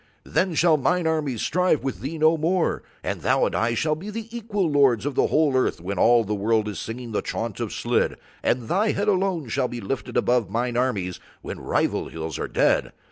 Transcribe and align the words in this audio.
Then 0.23 0.55
shall 0.55 0.77
mine 0.77 1.05
armies 1.05 1.43
strive 1.43 1.83
with 1.83 1.99
thee 1.99 2.17
no 2.17 2.35
more, 2.35 2.81
and 3.03 3.21
thou 3.21 3.45
and 3.45 3.53
I 3.53 3.75
shall 3.75 3.93
be 3.93 4.09
the 4.09 4.35
equal 4.35 4.67
lords 4.67 5.05
of 5.05 5.13
the 5.13 5.27
whole 5.27 5.55
earth 5.55 5.79
when 5.79 5.99
all 5.99 6.23
the 6.23 6.33
world 6.33 6.67
is 6.67 6.79
singing 6.79 7.11
the 7.11 7.21
chaunt 7.21 7.59
of 7.59 7.71
Slid, 7.71 8.17
and 8.41 8.63
thy 8.67 8.93
head 8.93 9.07
alone 9.07 9.47
shall 9.47 9.67
be 9.67 9.79
lifted 9.79 10.17
above 10.17 10.49
mine 10.49 10.75
armies 10.75 11.19
when 11.43 11.59
rival 11.59 12.07
hills 12.09 12.39
are 12.39 12.47
dead. 12.47 12.93